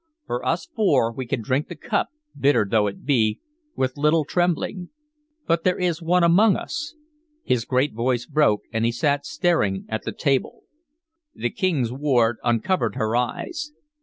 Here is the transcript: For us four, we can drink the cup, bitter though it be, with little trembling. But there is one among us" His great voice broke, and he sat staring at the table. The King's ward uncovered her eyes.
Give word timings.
For 0.25 0.43
us 0.43 0.65
four, 0.65 1.13
we 1.13 1.27
can 1.27 1.43
drink 1.43 1.67
the 1.67 1.75
cup, 1.75 2.09
bitter 2.35 2.65
though 2.67 2.87
it 2.87 3.05
be, 3.05 3.39
with 3.75 3.97
little 3.97 4.25
trembling. 4.25 4.89
But 5.45 5.63
there 5.63 5.77
is 5.77 6.01
one 6.01 6.23
among 6.23 6.55
us" 6.55 6.95
His 7.43 7.65
great 7.65 7.93
voice 7.93 8.25
broke, 8.25 8.63
and 8.73 8.83
he 8.83 8.91
sat 8.91 9.27
staring 9.27 9.85
at 9.89 10.01
the 10.03 10.11
table. 10.11 10.63
The 11.35 11.51
King's 11.51 11.91
ward 11.93 12.37
uncovered 12.43 12.95
her 12.95 13.15
eyes. 13.15 13.73